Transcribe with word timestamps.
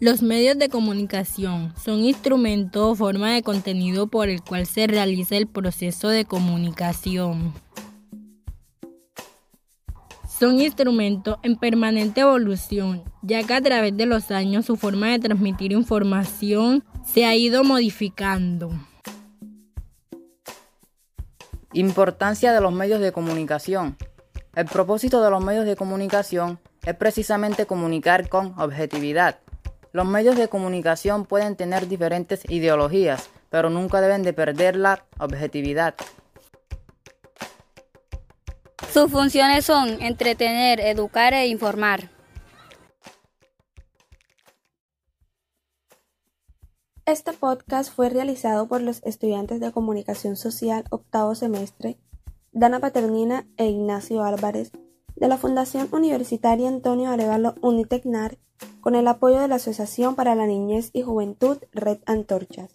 Los 0.00 0.22
medios 0.22 0.56
de 0.58 0.70
comunicación 0.70 1.74
son 1.76 1.98
instrumentos 1.98 2.82
o 2.82 2.94
forma 2.94 3.34
de 3.34 3.42
contenido 3.42 4.06
por 4.06 4.30
el 4.30 4.42
cual 4.42 4.64
se 4.64 4.86
realiza 4.86 5.36
el 5.36 5.46
proceso 5.46 6.08
de 6.08 6.24
comunicación. 6.24 7.52
Son 10.26 10.58
instrumentos 10.58 11.36
en 11.42 11.54
permanente 11.56 12.22
evolución, 12.22 13.04
ya 13.20 13.42
que 13.42 13.52
a 13.52 13.60
través 13.60 13.94
de 13.94 14.06
los 14.06 14.30
años 14.30 14.64
su 14.64 14.76
forma 14.76 15.08
de 15.08 15.18
transmitir 15.18 15.72
información 15.72 16.82
se 17.04 17.26
ha 17.26 17.36
ido 17.36 17.62
modificando. 17.62 18.70
Importancia 21.74 22.54
de 22.54 22.60
los 22.62 22.72
medios 22.72 23.02
de 23.02 23.12
comunicación. 23.12 23.98
El 24.56 24.64
propósito 24.64 25.22
de 25.22 25.28
los 25.28 25.44
medios 25.44 25.66
de 25.66 25.76
comunicación 25.76 26.58
es 26.86 26.94
precisamente 26.94 27.66
comunicar 27.66 28.30
con 28.30 28.58
objetividad 28.58 29.40
los 29.92 30.06
medios 30.06 30.36
de 30.36 30.48
comunicación 30.48 31.24
pueden 31.24 31.56
tener 31.56 31.88
diferentes 31.88 32.42
ideologías, 32.48 33.30
pero 33.50 33.70
nunca 33.70 34.00
deben 34.00 34.22
de 34.22 34.32
perder 34.32 34.76
la 34.76 35.04
objetividad. 35.18 35.94
Sus 38.92 39.10
funciones 39.10 39.64
son 39.64 40.02
entretener, 40.02 40.80
educar 40.80 41.32
e 41.32 41.46
informar. 41.46 42.10
Este 47.06 47.32
podcast 47.32 47.92
fue 47.92 48.08
realizado 48.08 48.68
por 48.68 48.80
los 48.80 49.02
estudiantes 49.04 49.58
de 49.58 49.72
Comunicación 49.72 50.36
Social 50.36 50.84
octavo 50.90 51.34
semestre, 51.34 51.98
Dana 52.52 52.78
Paternina 52.78 53.46
e 53.56 53.66
Ignacio 53.66 54.22
Álvarez, 54.22 54.70
de 55.16 55.28
la 55.28 55.36
Fundación 55.36 55.88
Universitaria 55.92 56.68
Antonio 56.68 57.10
Arevalo 57.10 57.54
Unitecnar 57.62 58.38
con 58.80 58.94
el 58.94 59.06
apoyo 59.08 59.40
de 59.40 59.48
la 59.48 59.56
Asociación 59.56 60.14
para 60.14 60.34
la 60.34 60.46
Niñez 60.46 60.90
y 60.92 61.02
Juventud 61.02 61.58
Red 61.72 61.98
Antorchas. 62.06 62.70